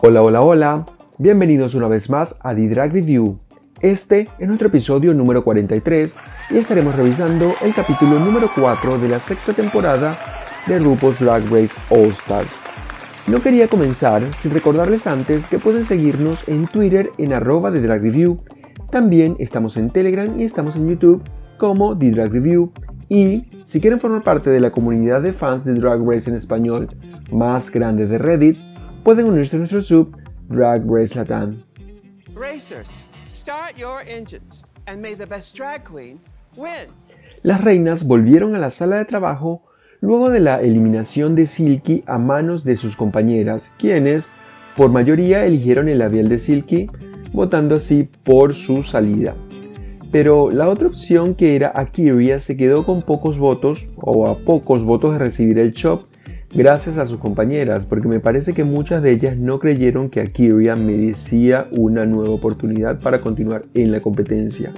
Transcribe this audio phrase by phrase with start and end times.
[0.00, 0.86] Hola, hola, hola.
[1.18, 3.40] Bienvenidos una vez más a The Drag Review.
[3.80, 6.16] Este es nuestro episodio número 43
[6.50, 10.16] y estaremos revisando el capítulo número 4 de la sexta temporada
[10.68, 12.67] de RuPaul's Drag Race All Stars.
[13.28, 18.00] No quería comenzar sin recordarles antes que pueden seguirnos en Twitter en arroba de Drag
[18.00, 18.42] Review.
[18.90, 21.22] También estamos en Telegram y estamos en YouTube
[21.58, 22.72] como The Drag Review.
[23.10, 26.88] Y si quieren formar parte de la comunidad de fans de Drag Race en español
[27.30, 28.56] más grande de Reddit,
[29.04, 30.16] pueden unirse a nuestro sub
[30.48, 31.62] Drag Race Latam.
[37.42, 39.67] Las reinas volvieron a la sala de trabajo
[40.00, 44.30] luego de la eliminación de Silky a manos de sus compañeras, quienes
[44.76, 46.88] por mayoría eligieron el labial de Silky,
[47.32, 49.34] votando así por su salida.
[50.10, 54.84] Pero la otra opción que era Akiria se quedó con pocos votos o a pocos
[54.84, 56.04] votos de recibir el chop
[56.54, 60.76] gracias a sus compañeras, porque me parece que muchas de ellas no creyeron que Akiria
[60.76, 64.72] merecía una nueva oportunidad para continuar en la competencia.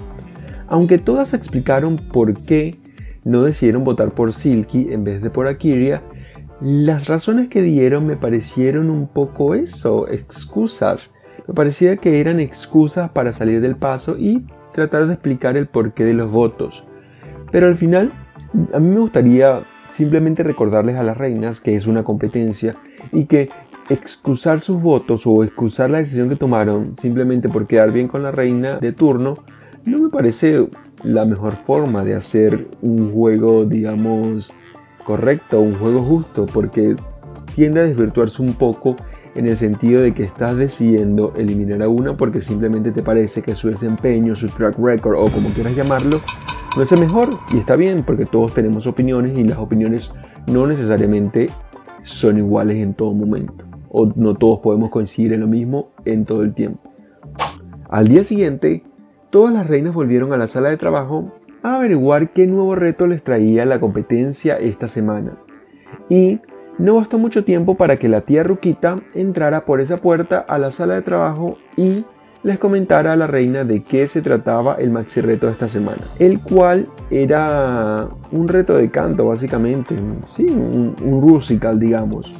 [0.67, 2.79] Aunque todas explicaron por qué
[3.25, 6.03] no decidieron votar por Silky en vez de por Akiria,
[6.61, 11.15] las razones que dieron me parecieron un poco eso, excusas.
[11.49, 16.05] Me parecía que eran excusas para salir del paso y tratar de explicar el porqué
[16.05, 16.85] de los votos.
[17.51, 18.13] Pero al final,
[18.73, 22.77] a mí me gustaría simplemente recordarles a las reinas que es una competencia
[23.13, 23.51] y que
[23.89, 28.31] excusar sus votos o excusar la decisión que tomaron simplemente por quedar bien con la
[28.31, 29.39] reina de turno
[29.85, 30.69] no me parece
[31.03, 34.53] la mejor forma de hacer un juego, digamos,
[35.05, 36.97] correcto, un juego justo, porque
[37.55, 38.97] tiende a desvirtuarse un poco
[39.35, 43.55] en el sentido de que estás decidiendo eliminar a una porque simplemente te parece que
[43.55, 46.21] su desempeño, su track record o como quieras llamarlo,
[46.77, 50.13] no es el mejor y está bien porque todos tenemos opiniones y las opiniones
[50.47, 51.51] no necesariamente
[52.03, 56.43] son iguales en todo momento o no todos podemos coincidir en lo mismo en todo
[56.43, 56.81] el tiempo.
[57.89, 58.85] Al día siguiente,
[59.31, 61.33] todas las reinas volvieron a la sala de trabajo
[61.63, 65.39] a averiguar qué nuevo reto les traía la competencia esta semana.
[66.09, 66.41] Y
[66.79, 70.71] no bastó mucho tiempo para que la tía Ruquita entrara por esa puerta a la
[70.71, 72.05] sala de trabajo y
[72.43, 76.01] les comentara a la reina de qué se trataba el maxi reto de esta semana,
[76.19, 79.95] el cual era un reto de canto básicamente,
[80.29, 82.35] sí, un, un digamos.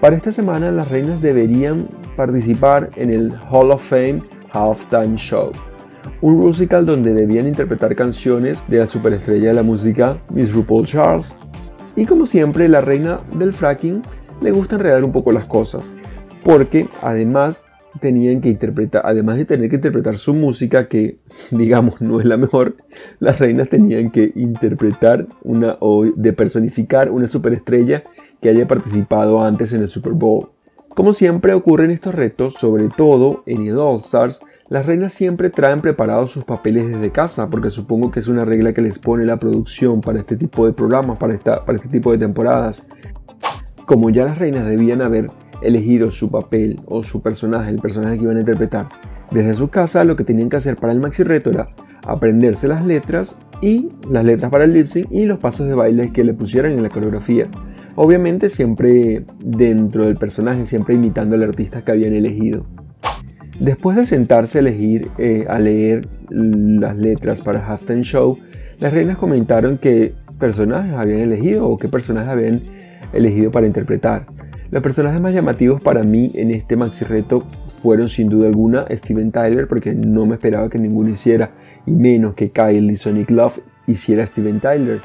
[0.00, 1.86] Para esta semana las reinas deberían
[2.16, 4.22] participar en el Hall of Fame
[4.52, 5.52] Halftime Show,
[6.20, 11.34] un musical donde debían interpretar canciones de la superestrella de la música Miss RuPaul Charles.
[11.96, 14.02] Y como siempre, la reina del fracking
[14.40, 15.94] le gusta enredar un poco las cosas,
[16.44, 17.66] porque además
[18.00, 21.18] tenían que interpretar, además de tener que interpretar su música, que
[21.50, 22.76] digamos no es la mejor,
[23.18, 28.04] las reinas tenían que interpretar una o de personificar una superestrella
[28.40, 30.50] que haya participado antes en el Super Bowl.
[30.96, 34.40] Como siempre ocurren estos retos, sobre todo en el All Stars,
[34.70, 38.72] las reinas siempre traen preparados sus papeles desde casa, porque supongo que es una regla
[38.72, 42.12] que les pone la producción para este tipo de programas, para, esta, para este tipo
[42.12, 42.86] de temporadas.
[43.84, 45.30] Como ya las reinas debían haber
[45.60, 48.88] elegido su papel o su personaje, el personaje que iban a interpretar,
[49.30, 51.68] desde su casa, lo que tenían que hacer para el maxi reto era
[52.06, 56.10] aprenderse las letras y las letras para el lip sync y los pasos de baile
[56.10, 57.50] que le pusieran en la coreografía.
[57.96, 62.66] Obviamente siempre dentro del personaje, siempre imitando al artista que habían elegido.
[63.58, 68.38] Después de sentarse a elegir, eh, a leer las letras para Halftime Show,
[68.78, 72.62] las reinas comentaron qué personajes habían elegido o qué personajes habían
[73.14, 74.26] elegido para interpretar.
[74.70, 77.46] Los personajes más llamativos para mí en este maxi reto
[77.82, 81.52] fueron sin duda alguna Steven Tyler, porque no me esperaba que ninguno hiciera,
[81.86, 85.00] y menos que Kyle y Sonic Love hiciera Steven Tyler.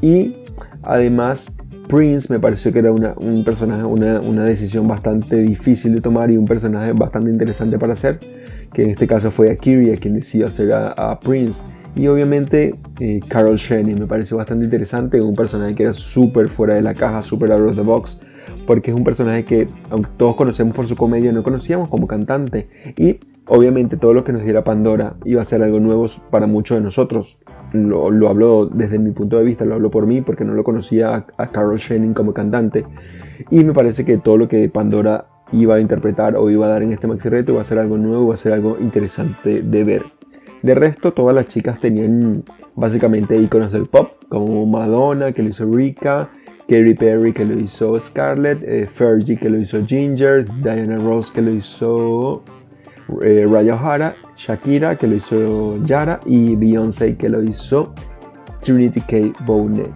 [0.00, 0.36] Y
[0.82, 1.54] además
[1.90, 6.30] Prince me pareció que era una, un personaje, una, una, decisión bastante difícil de tomar
[6.30, 8.20] y un personaje bastante interesante para hacer,
[8.72, 11.64] que en este caso fue Akira quien decidió hacer a, Prince.
[11.96, 16.74] Y obviamente eh, Carol Shannon me pareció bastante interesante, un personaje que era súper fuera
[16.74, 18.20] de la caja, súper out of the box,
[18.68, 22.68] porque es un personaje que, aunque todos conocemos por su comedia, no conocíamos como cantante.
[22.96, 26.78] Y obviamente todo lo que nos diera Pandora iba a ser algo nuevo para muchos
[26.78, 27.40] de nosotros.
[27.72, 30.64] Lo, lo hablo desde mi punto de vista, lo hablo por mí, porque no lo
[30.64, 32.84] conocía a, Carol Shannon como cantante.
[33.50, 36.82] Y me parece que todo lo que Pandora iba a interpretar o iba a dar
[36.82, 39.84] en este maxi reto iba a ser algo nuevo, iba a ser algo interesante de
[39.84, 40.04] ver.
[40.62, 42.44] De resto, todas las chicas tenían
[42.74, 46.28] básicamente iconos del pop, como Madonna, que lo hizo Rika,
[46.70, 51.42] Katy Perry que lo hizo Scarlett, eh, Fergie que lo hizo Ginger, Diana Ross que
[51.42, 52.44] lo hizo
[53.22, 57.92] eh, Raya O'Hara, Shakira, que lo hizo Yara, y Beyoncé, que lo hizo
[58.60, 59.44] Trinity K.
[59.44, 59.90] Bonet.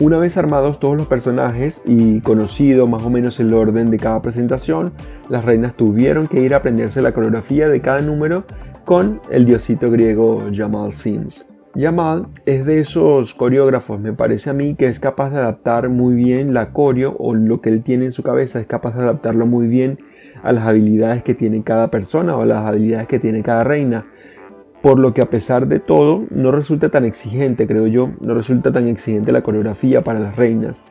[0.00, 4.20] Una vez armados todos los personajes y conocido más o menos el orden de cada
[4.20, 4.92] presentación,
[5.28, 8.44] las reinas tuvieron que ir a aprenderse la coreografía de cada número
[8.84, 11.51] con el diosito griego Jamal Sins.
[11.74, 16.14] Jamal es de esos coreógrafos, me parece a mí, que es capaz de adaptar muy
[16.14, 19.46] bien la coreo o lo que él tiene en su cabeza, es capaz de adaptarlo
[19.46, 19.98] muy bien
[20.42, 24.06] a las habilidades que tiene cada persona o a las habilidades que tiene cada reina.
[24.82, 28.70] Por lo que a pesar de todo, no resulta tan exigente, creo yo, no resulta
[28.70, 30.82] tan exigente la coreografía para las reinas.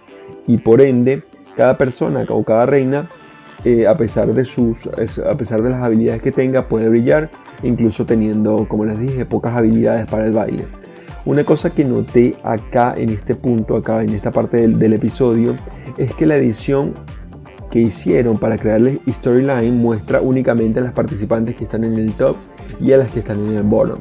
[0.47, 1.23] Y por ende,
[1.57, 3.07] cada persona o cada reina,
[3.65, 7.29] eh, a, pesar de sus, a pesar de las habilidades que tenga, puede brillar,
[7.63, 10.65] incluso teniendo, como les dije, pocas habilidades para el baile.
[11.25, 15.55] Una cosa que noté acá en este punto, acá en esta parte del, episodio,
[15.97, 16.93] es que la edición
[17.69, 22.37] que hicieron para crearle storyline muestra únicamente a las participantes que están en el top
[22.79, 23.99] y a las que están en el bottom.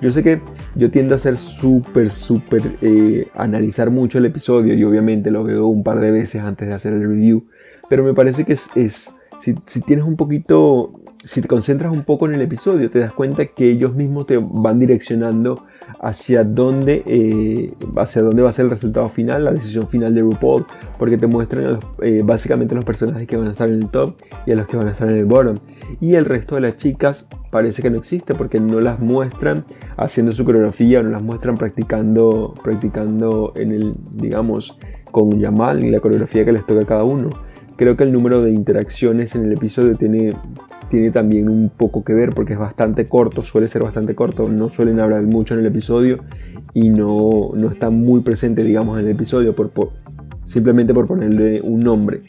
[0.00, 0.40] Yo sé que
[0.74, 5.68] yo tiendo a ser súper, súper, eh, analizar mucho el episodio y obviamente lo veo
[5.68, 7.44] un par de veces antes de hacer el review,
[7.88, 10.92] pero me parece que es, si, tienes un poquito,
[11.24, 14.38] si te concentras un poco en el episodio, te das cuenta que ellos mismos te
[14.38, 15.64] van direccionando
[16.00, 20.22] hacia dónde, eh, hacia dónde va a ser el resultado final, la decisión final de
[20.22, 20.66] RuPaul,
[20.98, 24.16] porque te muestran eh, básicamente los personajes que van a estar en el top
[24.46, 25.58] y a los que van a estar en el bottom.
[26.00, 29.64] Y el resto de las chicas parece que no existe porque no las muestran
[29.96, 34.78] haciendo su coreografía, no las muestran practicando, practicando en el, digamos,
[35.10, 37.30] con Yamal y la coreografía que les toca a cada uno.
[37.76, 40.34] Creo que el número de interacciones en el episodio tiene
[40.92, 44.68] tiene también un poco que ver porque es bastante corto, suele ser bastante corto, no
[44.68, 46.22] suelen hablar mucho en el episodio
[46.74, 49.70] y no, no está muy presente, digamos, en el episodio por,
[50.44, 52.24] simplemente por ponerle un nombre.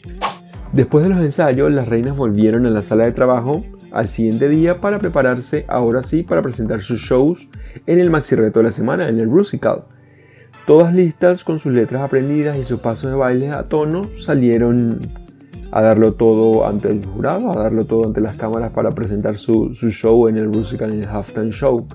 [0.72, 3.62] Después de los ensayos, las reinas volvieron a la sala de trabajo
[3.92, 7.46] al siguiente día para prepararse ahora sí para presentar sus shows
[7.86, 9.84] en el maxi reto de la semana, en el Rusical.
[10.66, 15.23] Todas listas con sus letras aprendidas y sus pasos de baile a tono salieron
[15.70, 19.72] a darlo todo ante el jurado, a darlo todo ante las cámaras para presentar su,
[19.74, 21.86] show en el Musical en el Halftime Show.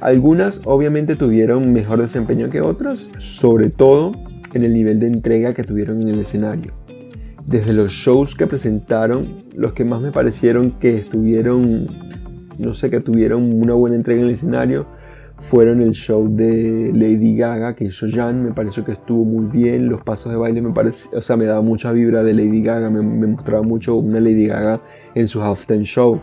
[0.00, 4.12] Algunas obviamente tuvieron mejor desempeño que otras, sobre todo
[4.52, 6.72] en el nivel de entrega que tuvieron en el escenario.
[7.46, 11.86] Desde los shows que presentaron, los que más me parecieron que estuvieron,
[12.58, 14.86] no sé, que tuvieron una buena entrega en el escenario,
[15.48, 19.88] fueron el show de Lady Gaga que hizo Jan, me pareció que estuvo muy bien,
[19.88, 22.88] los pasos de baile me parece, o sea, me daba mucha vibra de Lady Gaga,
[22.88, 24.80] me, mostraba mucho una Lady Gaga
[25.14, 26.20] en su halftime show.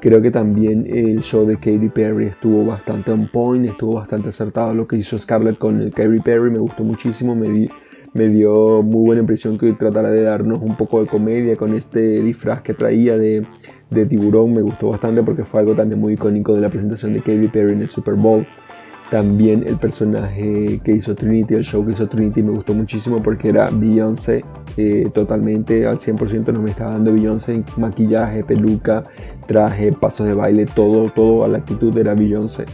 [0.00, 4.72] Creo que también el show de Katy Perry estuvo bastante on point, estuvo bastante acertado.
[4.72, 7.68] Lo que hizo Scarlett con el Katy Perry me gustó muchísimo, me,
[8.14, 12.22] me dio muy buena impresión que tratara de darnos un poco de comedia con este
[12.22, 13.46] disfraz que traía de
[14.06, 17.48] tiburón me gustó bastante porque fue algo también muy icónico de la presentación de Katy
[17.48, 18.46] Perry en el Super Bowl.
[19.10, 23.48] También el personaje que hizo Trinity, el show que hizo Trinity me gustó muchísimo porque
[23.48, 24.44] era Beyoncé
[24.76, 29.04] eh, totalmente al 100% no me estaba dando Beyoncé, maquillaje, peluca,
[29.46, 32.66] traje, pasos de baile, todo, todo a la actitud era Beyoncé.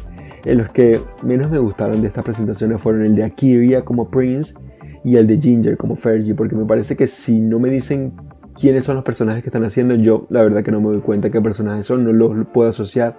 [0.44, 4.54] En los que menos me gustaron de estas presentaciones fueron el de Akiria como Prince
[5.04, 8.14] y el de Ginger como Fergie, porque me parece que si no me dicen
[8.58, 9.94] quiénes son los personajes que están haciendo.
[9.94, 13.16] Yo la verdad que no me doy cuenta qué personajes son, no los puedo asociar.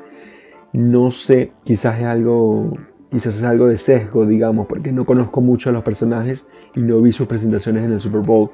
[0.74, 2.76] No sé, quizás es algo,
[3.12, 7.00] quizás es algo de sesgo, digamos, porque no conozco mucho a los personajes y no
[7.02, 8.50] vi sus presentaciones en el Super Bowl.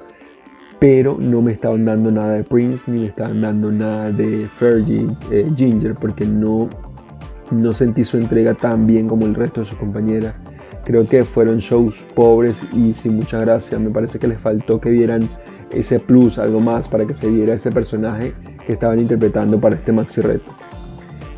[0.78, 5.06] Pero no me estaban dando nada de Prince ni me estaban dando nada de Fergie,
[5.30, 6.68] eh, Ginger, porque no,
[7.50, 10.34] no sentí su entrega tan bien como el resto de sus compañeras.
[10.84, 13.78] Creo que fueron shows pobres y sin mucha gracia.
[13.78, 15.28] Me parece que les faltó que dieran
[15.72, 18.34] ese plus, algo más para que se viera ese personaje
[18.66, 20.50] que estaban interpretando para este maxi reto.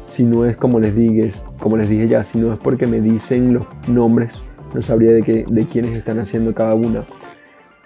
[0.00, 3.00] Si no es como les dije, como les dije ya, si no es porque me
[3.00, 4.42] dicen los nombres,
[4.74, 7.04] no sabría de, qué, de quiénes están haciendo cada una.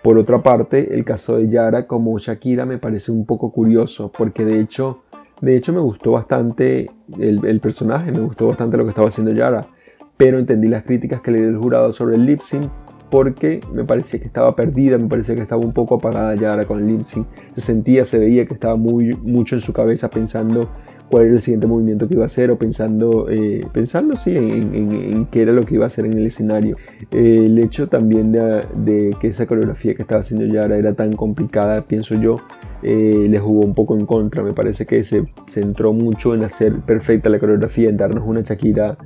[0.03, 4.45] Por otra parte, el caso de Yara como Shakira me parece un poco curioso, porque
[4.45, 5.03] de hecho,
[5.41, 9.33] de hecho me gustó bastante el, el personaje, me gustó bastante lo que estaba haciendo
[9.33, 9.69] Yara,
[10.19, 12.71] pero entendí las críticas que le dio el jurado sobre el lip sync
[13.09, 16.67] porque me parecía que estaba perdida, me parecía que estaba un poco apagada ya ahora
[16.67, 17.27] con el lip sync.
[17.53, 20.69] Se sentía, se veía que estaba muy, mucho en su cabeza pensando
[21.09, 25.27] cuál era el siguiente movimiento que iba a hacer o pensando, eh, pensando sí, en,
[25.31, 26.77] qué era lo que iba a hacer en el escenario.
[27.11, 32.15] el hecho también de, que esa coreografía que estaba haciendo Yara era tan complicada, pienso
[32.15, 32.41] yo,
[32.83, 34.43] eh, le jugó un poco en contra.
[34.43, 38.99] Me parece que se centró mucho en hacer perfecta la coreografía, en darnos una Shakira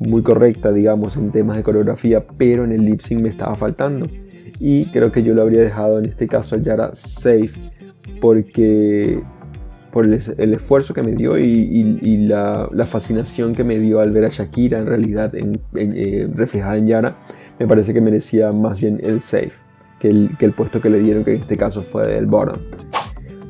[0.00, 4.06] muy correcta, digamos, en temas de coreografía, pero en el lip sync me estaba faltando.
[4.58, 7.52] Y creo que yo lo habría dejado en este caso a Yara safe,
[8.20, 9.22] porque
[9.92, 14.28] por el, esfuerzo que me dio y, la, fascinación que me dio al ver a
[14.28, 17.18] Shakira en realidad eh, reflejada en Yara,
[17.58, 19.52] me parece que merecía más bien el safe
[19.98, 22.58] que el, que el puesto que le dieron, que en este caso fue el bottom.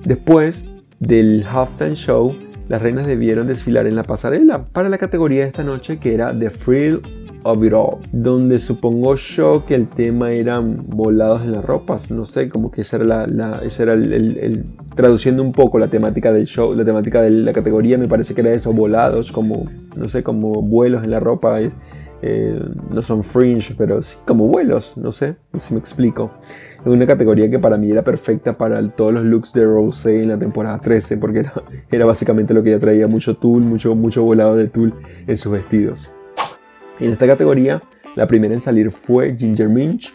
[0.05, 0.65] Después
[0.99, 2.35] del halftime show,
[2.71, 6.33] las reinas debieron desfilar en la pasarela para la categoría de esta noche que era
[6.39, 7.03] The Frill
[7.43, 12.27] of It All, donde supongo yo que el tema eran volados en las ropas, no
[12.27, 16.85] sé, como que esa era, era el, traduciendo un poco la temática del show, la
[16.85, 21.03] temática de la categoría me parece que era eso, volados, como, no sé, como vuelos
[21.03, 21.59] en la ropa,
[22.23, 22.61] eh,
[22.91, 26.31] no son fringe, pero sí como vuelos, no sé si me explico.
[26.81, 30.29] Es una categoría que para mí era perfecta para todos los looks de Rose en
[30.29, 31.55] la temporada 13, porque era,
[31.91, 34.95] era básicamente lo que ella traía, mucho tul, mucho, mucho volado de tul
[35.27, 36.11] en sus vestidos.
[36.99, 37.83] En esta categoría,
[38.17, 40.15] la primera en salir fue Ginger Minch,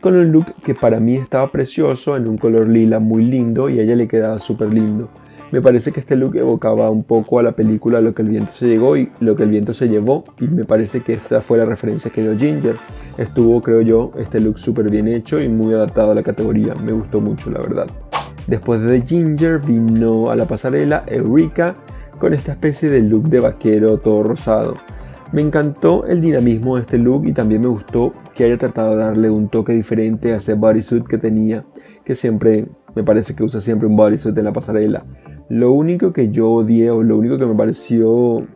[0.00, 3.78] con un look que para mí estaba precioso, en un color lila muy lindo y
[3.78, 5.08] a ella le quedaba súper lindo.
[5.54, 8.52] Me parece que este look evocaba un poco a la película Lo que el viento
[8.52, 11.58] se llegó y Lo que el viento se llevó y me parece que esa fue
[11.58, 12.74] la referencia que dio Ginger.
[13.18, 16.74] Estuvo, creo yo, este look súper bien hecho y muy adaptado a la categoría.
[16.74, 17.86] Me gustó mucho, la verdad.
[18.48, 21.76] Después de Ginger vino a la pasarela Eureka
[22.18, 24.76] con esta especie de look de vaquero todo rosado.
[25.30, 29.04] Me encantó el dinamismo de este look y también me gustó que haya tratado de
[29.04, 31.64] darle un toque diferente a ese bodysuit que tenía,
[32.04, 35.04] que siempre me parece que usa siempre un bodysuit en la pasarela.
[35.48, 38.46] Lo único que yo odié o lo único que me pareció,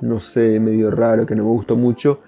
[0.00, 2.20] no sé, medio raro, que no me gustó mucho,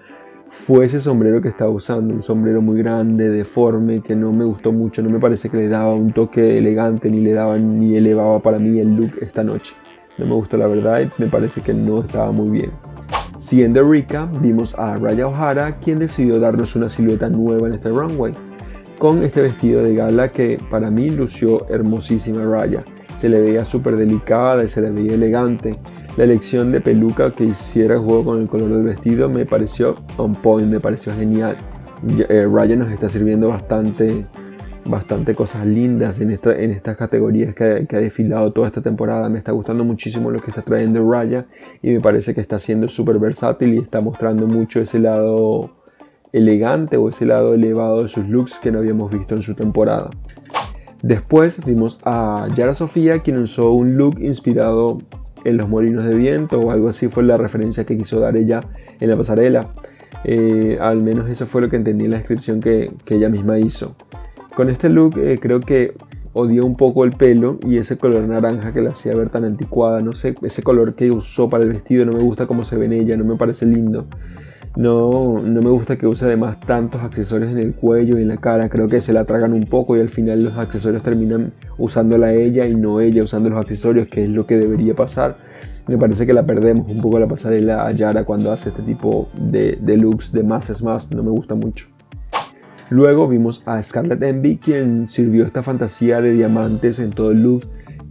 [0.47, 4.71] fue ese sombrero que estaba usando, un sombrero muy grande, deforme, que no me gustó
[4.71, 8.39] mucho, no me parece que le daba un toque elegante, ni le daba ni elevaba
[8.39, 9.75] para mí el look esta noche.
[10.17, 12.71] No me gustó la verdad y me parece que no estaba muy bien.
[13.37, 18.33] Siguiendo Rika, vimos a Raya O'Hara, quien decidió darnos una silueta nueva en este runway,
[19.05, 22.83] con este vestido de gala que para mí lució hermosísima Raya.
[23.17, 25.77] Se le veía súper delicada y se le veía elegante.
[26.17, 30.33] La elección de peluca que hiciera juego con el color del vestido me pareció on
[30.33, 31.55] point, me pareció genial.
[32.17, 34.25] Eh, Raya nos está sirviendo bastante
[34.85, 39.29] bastante cosas lindas en, esta, en estas categorías que, ha desfilado toda esta temporada.
[39.29, 41.45] Me está gustando muchísimo lo que está trayendo Raya
[41.83, 45.74] y me parece que está siendo súper versátil y está mostrando mucho ese lado
[46.35, 50.09] elegante o ese lado elevado de sus looks que no habíamos visto en su temporada.
[51.01, 54.97] Después vimos a Yara Sofía quien usó un look inspirado
[55.45, 58.59] en los molinos de viento o algo así fue la referencia que quiso dar ella
[58.99, 59.73] en la pasarela.
[60.25, 63.95] Eh, al menos eso fue lo que entendí en la descripción que, ella misma hizo.
[64.55, 65.93] Con este look eh, creo que
[66.33, 70.01] odió un poco el pelo y ese color naranja que la hacía ver tan anticuada.
[70.01, 72.85] No sé, ese color que usó para el vestido no me gusta cómo se ve
[72.85, 74.07] en ella, no me parece lindo.
[74.75, 78.37] No, no me gusta que use además tantos accesorios en el cuello y en la
[78.37, 78.67] cara.
[78.67, 82.65] Creo que se la tragan un poco y al final los accesorios terminan usándola ella
[82.65, 85.37] y no ella usando los accesorios, que es lo que debería pasar.
[85.87, 89.29] Me parece que la perdemos un poco la pasarela a Yara cuando hace este tipo
[89.33, 91.09] de, de looks de más es más.
[91.11, 91.87] No me gusta mucho.
[92.89, 97.65] Luego vimos a Scarlett Envy, quien sirvió esta fantasía de diamantes en todo el look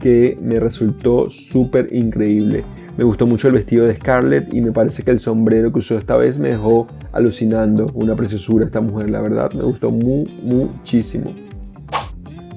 [0.04, 2.62] que me resultó súper increíble.
[2.98, 5.96] Me gustó mucho el vestido de Scarlett y me parece que el sombrero que usó
[5.96, 7.90] esta vez me dejó alucinando.
[7.94, 11.32] Una preciosura esta mujer, la verdad, me gustó muy, muchísimo.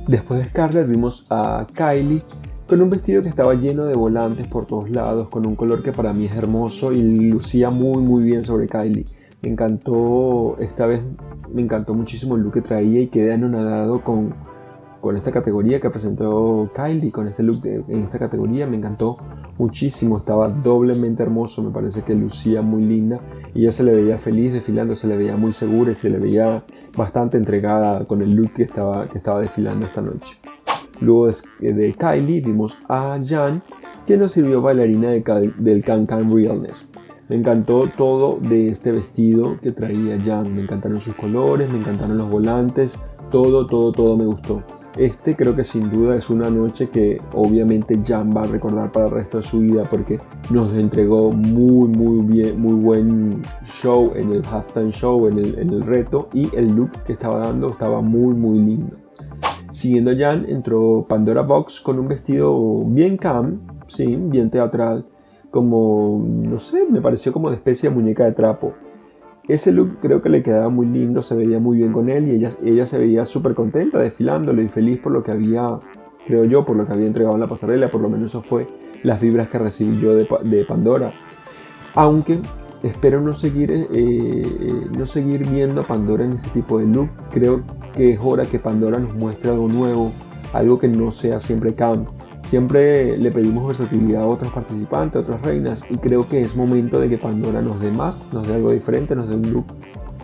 [0.10, 2.22] Después de Scarlett vimos a Kylie
[2.68, 5.94] con un vestido que estaba lleno de volantes por todos lados, con un color que
[5.94, 9.06] para mí es hermoso y lucía muy muy bien sobre Kylie.
[9.42, 11.00] Me encantó, esta vez
[11.54, 14.34] me encantó muchísimo el look que traía y quedé anonadado con,
[15.02, 18.68] con esta categoría que presentó Kylie, con este look en esta categoría.
[18.68, 19.18] Me encantó
[19.58, 23.20] muchísimo, estaba doblemente hermoso, me parece que lucía muy linda
[23.54, 26.20] y ya se le veía feliz desfilando, se le veía muy segura y se le
[26.20, 26.64] veía
[26.96, 30.38] bastante entregada con el look que estaba, que estaba desfilando esta noche.
[31.00, 33.62] Luego de, Kylie vimos a Jan,
[34.06, 36.92] que nos sirvió bailarina del Can Can Realness.
[37.30, 40.56] Me encantó todo de este vestido que traía Jan.
[40.56, 42.98] Me encantaron sus colores, me encantaron los volantes.
[43.30, 44.64] Todo, todo, todo me gustó.
[44.98, 49.06] Este creo que sin duda es una noche que obviamente Jan va a recordar para
[49.06, 54.32] el resto de su vida porque nos entregó muy, muy bien, muy buen show en
[54.32, 58.02] el halftime show, en el, en el reto y el look que estaba dando estaba
[58.02, 58.98] muy, muy lindo.
[59.72, 65.06] Siguiendo Jan entró Pandora Box con un vestido bien cam, sí, bien teatral
[65.52, 68.74] como, no sé, me pareció como de especie de muñeca de trapo.
[69.48, 72.70] Ese look creo que le quedaba muy lindo, se veía muy bien con él y
[72.70, 75.70] ella, se veía súper contenta desfilándolo y feliz por lo que había,
[76.26, 78.68] creo yo, por lo que había entregado en la pasarela, por lo menos eso fue
[79.04, 81.14] las vibras que recibí yo de, Pandora.
[81.96, 82.40] Aunque
[82.84, 87.10] espero no seguir, eh, eh, no seguir viendo a Pandora en este tipo de look,
[87.32, 87.62] creo
[87.96, 90.12] que es hora que Pandora nos muestre algo nuevo,
[90.52, 92.10] algo que no sea siempre camp
[92.48, 96.98] Siempre le pedimos versatilidad a otros participantes, a otras reinas, y creo que es momento
[96.98, 99.66] de que Pandora nos dé más, nos dé algo diferente, nos dé un look,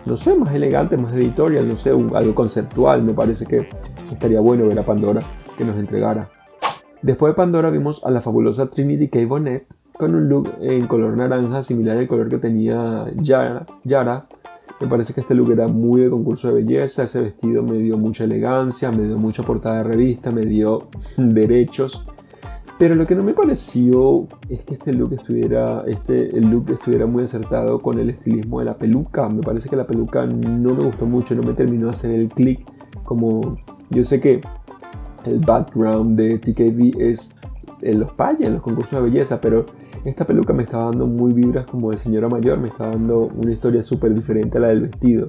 [0.06, 3.02] no sé, más elegante, más editorial, no sé, algo conceptual.
[3.02, 3.68] Me parece que
[4.10, 5.20] estaría bueno ver a Pandora
[5.58, 6.30] que nos entregara.
[7.02, 9.26] Después de Pandora vimos a la fabulosa Trinity K.
[9.26, 13.66] Bonnet con un look en color naranja similar al color que tenía Yara.
[13.84, 14.28] Yara.
[14.80, 17.98] Me parece que este look era muy de concurso de belleza, ese vestido me dio
[17.98, 20.88] mucha elegancia, me dio mucha portada de revista, me dio
[21.18, 22.06] derechos.
[22.78, 27.06] Pero lo que no me pareció es que este look estuviera, este, el look estuviera
[27.06, 29.28] muy acertado con el estilismo de la peluca.
[29.28, 32.28] Me parece que la peluca no me gustó mucho, no me terminó de hacer el
[32.28, 32.66] clic.
[33.04, 33.58] Como
[33.90, 34.40] yo sé que
[35.24, 37.32] el background de TKB es
[37.80, 39.66] en los payas, en los concursos de belleza, pero
[40.04, 43.52] esta peluca me estaba dando muy vibras como de señora mayor, me estaba dando una
[43.52, 45.28] historia súper diferente a la del vestido.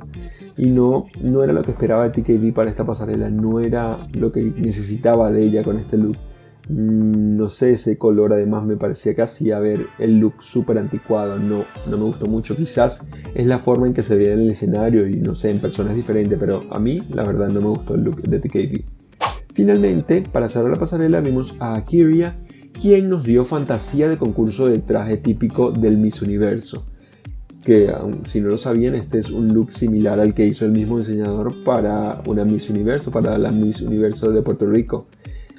[0.58, 4.32] Y no, no era lo que esperaba de TKB para esta pasarela, no era lo
[4.32, 6.18] que necesitaba de ella con este look.
[6.68, 11.38] Mm, no sé, ese color además me parecía casi a ver el look súper anticuado,
[11.38, 12.56] no, no me gustó mucho.
[12.56, 13.00] Quizás
[13.34, 15.96] es la forma en que se ve en el escenario y no sé, en personas
[15.96, 18.84] diferentes, pero a mí la verdad no me gustó el look de TKB.
[19.54, 22.38] Finalmente, para cerrar la pasarela vimos a Akiria
[22.82, 26.86] quien nos dio fantasía de concurso de traje típico del Miss Universo.
[27.64, 27.92] Que
[28.26, 31.64] si no lo sabían, este es un look similar al que hizo el mismo diseñador
[31.64, 35.08] para una Miss Universo, para la Miss Universo de Puerto Rico.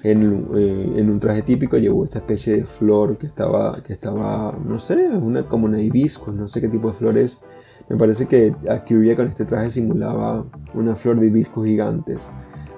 [0.08, 4.78] En, eh, un traje típico llevó esta especie de flor que estaba, que estaba no
[4.78, 7.42] sé, una, como una hibisco, no sé qué tipo de flor es.
[7.88, 12.30] Me parece que Akiria con este traje simulaba una flor de hibiscos gigantes.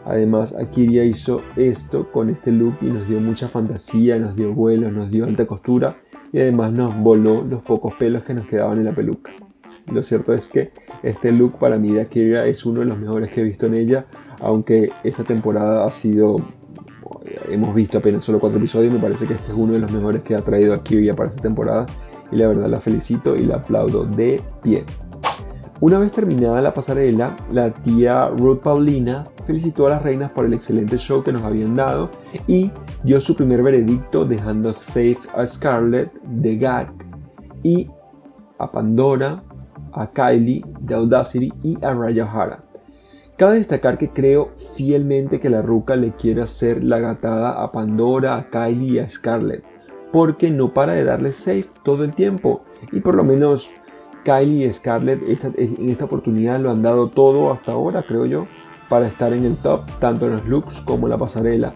[0.06, 4.90] Además, Akiria hizo esto con este look y nos dio mucha fantasía, nos dio vuelos,
[4.90, 5.98] nos dio alta costura
[6.32, 9.32] y además nos voló los pocos pelos que nos quedaban en la peluca.
[9.92, 13.30] Lo cierto es que este look para mí de Akiria es uno de los mejores
[13.30, 14.06] que he visto en ella,
[14.40, 16.36] aunque esta temporada ha sido,
[17.50, 20.22] hemos visto apenas solo cuatro episodios, me parece que este es uno de los mejores
[20.22, 21.86] que ha traído Akiria para esta temporada
[22.30, 24.84] y la verdad la felicito y la aplaudo de pie.
[25.80, 30.52] Una vez terminada la pasarela, la tía Ruth Paulina felicitó a las reinas por el
[30.52, 32.10] excelente show que nos habían dado
[32.48, 32.72] y
[33.04, 36.92] dio su primer veredicto dejando safe a Scarlett de Gag
[37.62, 37.88] y
[38.58, 39.42] a Pandora,
[39.92, 42.67] a Kylie de Audacity y a Raya Hara.
[43.38, 48.36] Cabe destacar que creo fielmente que la ruca le quiere hacer la gatada a Pandora,
[48.36, 49.62] a Kylie y a Scarlett,
[50.12, 53.70] porque no para de darle safe todo el tiempo y por lo menos
[54.24, 55.22] Kylie y Scarlett
[55.56, 58.48] en esta oportunidad lo han dado todo hasta ahora, creo yo,
[58.88, 61.72] para estar en el top, tanto en los looks como en la pasarela.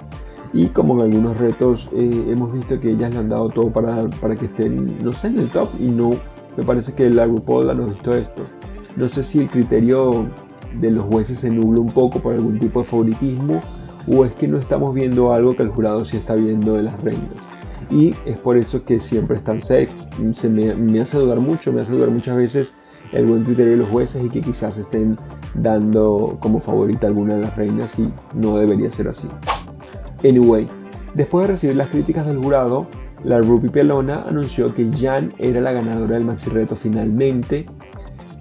[0.52, 4.10] Y como en algunos retos eh, hemos visto que ellas le han dado todo para,
[4.20, 6.16] para que estén, no sé, en el top y no,
[6.56, 8.42] me parece que la RuPaul no ha visto esto.
[8.96, 10.26] No sé si el criterio
[10.80, 13.60] de los jueces se nubla un poco por algún tipo de favoritismo
[14.06, 17.00] o es que no estamos viendo algo que el jurado sí está viendo de las
[17.02, 17.48] reinas
[17.92, 19.90] y es por eso que siempre están safe.
[20.32, 22.74] Se me, hace dudar mucho, me hace dudar muchas veces
[23.12, 25.18] el buen criterio de los jueces y que quizás estén
[25.54, 29.28] dando como favorita alguna de las reinas y no debería ser así.
[30.24, 30.66] Anyway,
[31.14, 32.86] después de recibir las críticas del jurado,
[33.24, 37.66] la Ruby Pelona anunció que Jan era la ganadora del maxi reto finalmente.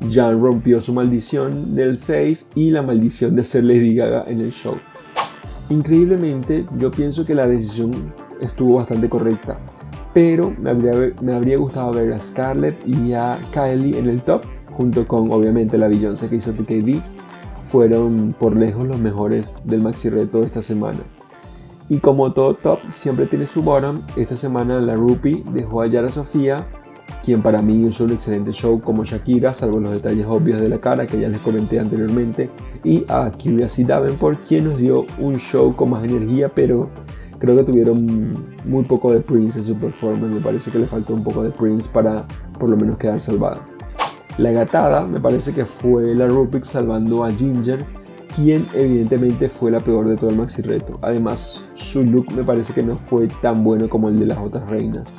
[0.10, 4.76] Jan rompió su maldición del safe y la maldición de ser Lady en el show.
[5.70, 9.60] Increíblemente, yo pienso que la decisión estuvo bastante correcta.
[10.14, 10.72] Pero me
[11.34, 15.88] habría, gustado ver a Scarlett y a Kylie en el top, junto con obviamente la
[15.88, 17.02] Beyoncé que hizo TKB.
[17.64, 21.00] Fueron por lejos los mejores del maxi reto de esta semana.
[21.88, 26.10] Y como todo top siempre tiene su bottom, esta semana la Rupi dejó a Yara
[26.10, 26.68] Sofía,
[27.24, 30.80] quien para mí hizo un excelente show como Shakira, salvo los detalles obvios de la
[30.80, 32.50] cara que ya les comenté anteriormente,
[32.84, 36.90] y a Curiosity Davenport, quien nos dio un show con más energía, pero
[37.42, 40.32] Creo que tuvieron muy poco de Prince en su performance.
[40.32, 42.24] Me parece que le faltó un poco de Prince para
[42.60, 43.62] por lo menos quedar salvada.
[44.38, 47.84] La gatada me parece que fue la Rubik salvando a Ginger,
[48.36, 51.00] quien evidentemente fue la peor de todo el maxi reto.
[51.02, 54.70] Además, su look me parece que no fue tan bueno como el de las otras
[54.70, 55.12] reinas.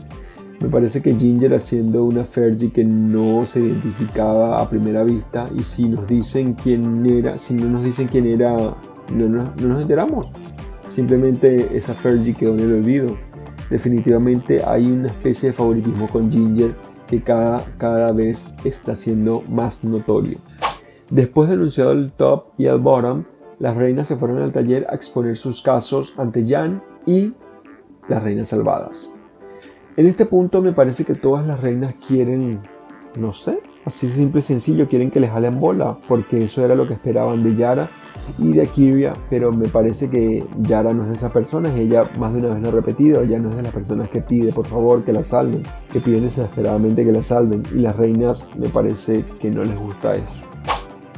[0.62, 5.64] Me parece que Ginger haciendo una Fergie que no se identificaba a primera vista y
[5.64, 8.76] si nos dicen quién era, si no nos dicen quién era,
[9.12, 10.28] no, no nos enteramos.
[10.86, 13.16] Simplemente esa Fergie quedó en el olvido.
[13.70, 16.76] Definitivamente hay una especie de favoritismo con Ginger
[17.08, 20.38] que cada, cada vez está siendo más notorio.
[21.10, 23.24] Después de anunciado el top y el bottom,
[23.58, 27.32] las reinas se fueron al taller a exponer sus casos ante Jan y
[28.08, 29.12] las reinas salvadas.
[29.96, 32.60] En este punto me parece que todas las reinas quieren
[33.18, 36.86] no sé, así simple y sencillo, quieren que les jalen bola, porque eso era lo
[36.86, 37.88] que esperaban de Yara
[38.38, 42.32] y de Akiria, pero me parece que Yara no es de esas personas, ella más
[42.32, 44.66] de una vez lo ha repetido, ella no es de las personas que pide por
[44.66, 49.24] favor que la salven, que piden desesperadamente que la salven, y las reinas me parece
[49.38, 50.46] que no les gusta eso.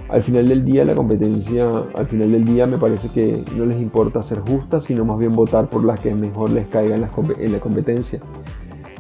[0.09, 3.81] Al final del día la competencia, al final del día me parece que no les
[3.81, 7.61] importa ser justas, sino más bien votar por las que mejor les caiga en la
[7.61, 8.21] competencia.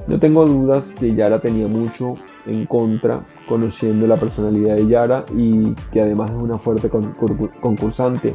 [0.07, 5.73] No tengo dudas que Yara tenía mucho en contra, conociendo la personalidad de Yara y
[5.93, 6.91] que además es una fuerte
[7.61, 8.35] concursante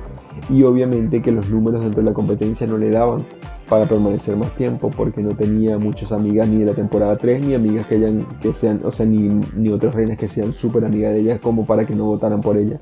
[0.49, 3.23] y obviamente que los números dentro de la competencia no le daban
[3.69, 7.53] para permanecer más tiempo porque no tenía muchas amigas ni de la temporada 3 ni
[7.53, 11.39] amigas que, sean, o sea, ni, ni otras reinas que sean súper amigas de ella
[11.39, 12.79] como para que no votaran por ella.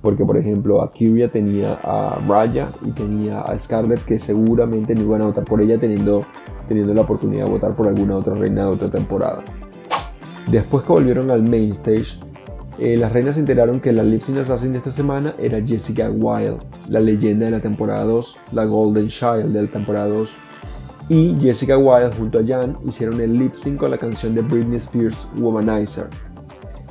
[0.00, 5.02] Porque por ejemplo a Kyria tenía a Raya y tenía a Scarlett que seguramente no
[5.02, 6.24] iban a votar por ella teniendo
[6.72, 9.44] teniendo la oportunidad de votar por alguna otra reina de otra temporada.
[10.50, 12.18] Después que volvieron al main stage,
[12.78, 16.10] eh, las reinas se enteraron que la lip sync assassin de esta semana era Jessica
[16.10, 16.58] Wilde,
[16.88, 20.34] la leyenda de la temporada 2, la Golden Child de la temporada 2.
[21.08, 24.78] Y Jessica Wilde junto a Jan hicieron el lip sync con la canción de Britney
[24.78, 26.06] Spears Womanizer.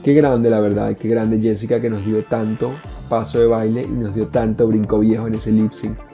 [0.03, 2.71] Qué grande la verdad, qué grande Jessica que nos dio tanto
[3.09, 6.10] paso de baile y nos dio tanto brinco viejo en ese lip sync.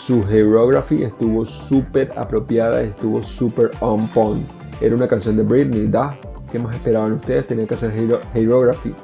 [0.00, 4.42] Su Hierography estuvo súper apropiada, estuvo súper on point.
[4.80, 6.18] Era una canción de Britney, ¿da?
[6.50, 7.46] ¿Qué más esperaban ustedes?
[7.46, 7.92] Tenía que hacer
[8.34, 8.94] Hierography.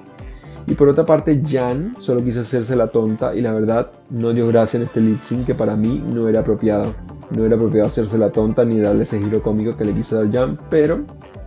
[0.66, 4.48] Y por otra parte, Jan solo quiso hacerse la tonta y la verdad no dio
[4.48, 6.94] gracia en este lip sync que para mí no era apropiado.
[7.28, 10.32] No era apropiado hacerse la tonta ni darle ese giro cómico que le quiso dar
[10.32, 11.04] Jan, pero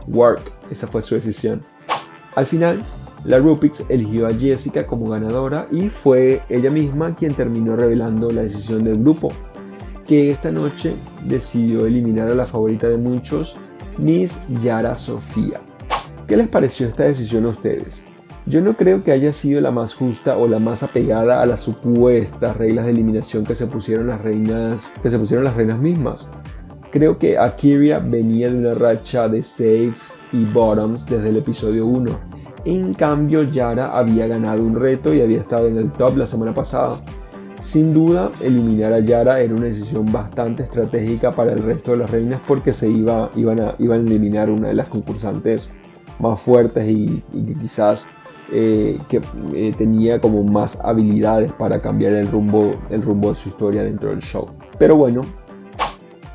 [0.07, 1.63] work, esa fue su decisión.
[2.35, 2.83] Al final,
[3.25, 8.43] la Rupix eligió a Jessica como ganadora y fue ella misma quien terminó revelando la
[8.43, 9.29] decisión del grupo,
[10.07, 10.93] que esta noche
[11.25, 13.57] decidió eliminar a la favorita de muchos,
[13.97, 15.59] Miss Yara Sofía.
[16.27, 18.05] ¿Qué les pareció esta decisión a ustedes?
[18.45, 21.59] Yo no creo que haya sido la más justa o la más apegada a las
[21.59, 26.31] supuestas reglas de eliminación que se pusieron las reinas, que se pusieron las reinas mismas.
[26.89, 29.93] Creo que Akiria venía de una racha de safe
[30.31, 35.39] y bottoms desde el episodio 1 en cambio, Yara había ganado un reto y había
[35.39, 37.01] estado en el top la semana pasada.
[37.59, 42.09] Sin duda, eliminar a Yara era una decisión bastante estratégica para el resto de las
[42.09, 45.71] reinas porque se iba, iban, a, iban a eliminar una de las concursantes
[46.19, 47.23] más fuertes y,
[47.59, 48.07] quizás
[48.51, 49.21] eh, que
[49.53, 54.09] eh, tenía como más habilidades para cambiar el rumbo, el rumbo de su historia dentro
[54.09, 54.47] del show.
[54.77, 55.21] Pero bueno,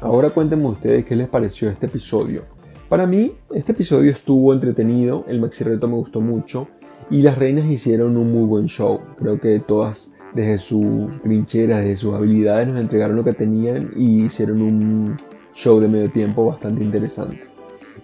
[0.02, 2.53] ahora cuéntenme ustedes qué les pareció este episodio.
[2.88, 6.68] Para mí, este episodio estuvo entretenido, el maxi reto me gustó mucho
[7.10, 9.00] y las reinas hicieron un muy buen show.
[9.18, 14.24] Creo que todas desde su trinchera, desde sus habilidades nos entregaron lo que tenían y
[14.24, 15.16] hicieron un
[15.54, 17.42] show de medio tiempo bastante interesante.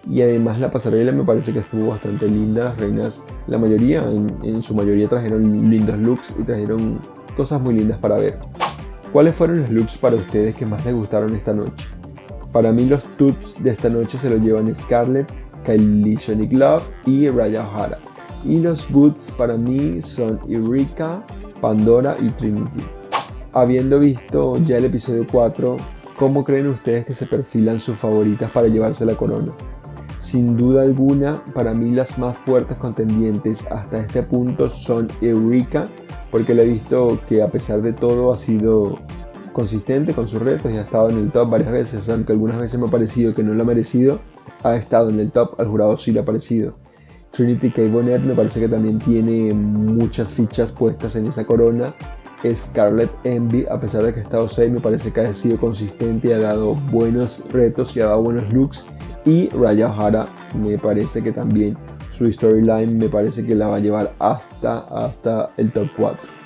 [0.09, 2.63] Y además la pasarela me parece que estuvo bastante linda.
[2.65, 6.99] Las reinas, la mayoría, en, en su mayoría trajeron lindos looks y trajeron
[7.37, 8.39] cosas muy lindas para ver.
[9.13, 12.00] ¿Cuáles fueron los looks para ustedes que más les gustaron esta noche?
[12.51, 15.31] Para mí los tuts de esta noche se los llevan Scarlett,
[15.63, 17.97] Kylie Sonic Love y Raya O'Hara.
[18.43, 21.23] Y los boots para mí son Eureka,
[21.61, 22.83] Pandora y Trinity.
[23.53, 25.77] Habiendo visto ya el episodio 4,
[26.17, 29.53] ¿cómo creen ustedes que se perfilan sus favoritas para llevarse la corona?
[30.19, 35.87] Sin duda alguna, para mí las más fuertes contendientes hasta este punto son Eureka,
[36.31, 38.99] porque le he visto que a pesar de todo ha sido
[39.53, 42.79] consistente con sus retos y ha estado en el top varias veces, aunque algunas veces
[42.79, 44.19] me ha parecido que no lo ha merecido,
[44.63, 46.75] ha estado en el top, al jurado sí le ha parecido.
[47.31, 47.83] Trinity K.
[47.83, 51.95] Bonnet me parece que también tiene muchas fichas puestas en esa corona.
[52.53, 56.29] Scarlett Envy, a pesar de que ha estado 6, me parece que ha sido consistente
[56.29, 58.83] y ha dado buenos retos y ha dado buenos looks.
[59.25, 61.77] Y Raya O'Hara me parece que también
[62.09, 66.40] su storyline me parece que la va a llevar hasta, hasta el top 4.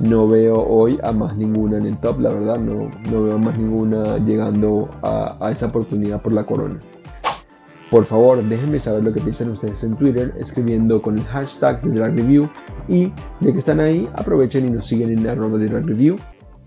[0.00, 3.38] No veo hoy a más ninguna en el top, la verdad, no, no veo a
[3.38, 6.80] más ninguna llegando a, esa oportunidad por la corona.
[7.90, 11.98] Por favor, déjenme saber lo que piensan ustedes en Twitter escribiendo con el hashtag de
[11.98, 12.48] Drag Review
[12.88, 16.16] y de que están ahí, aprovechen y nos siguen en arroba de Drag Review,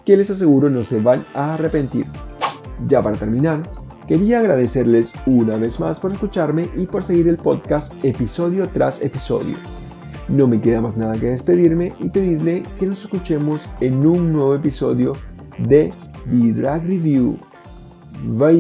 [0.06, 2.06] que les aseguro no se van a arrepentir.
[2.88, 3.63] Ya para terminar,
[4.08, 9.58] quería agradecerles una vez más por escucharme y por seguir el podcast episodio tras episodio.
[10.28, 14.56] No me queda más nada que despedirme y pedirle que nos escuchemos en un nuevo
[14.56, 15.14] episodio
[15.60, 15.94] de
[16.30, 17.38] The Drag Review.
[18.38, 18.54] Bye.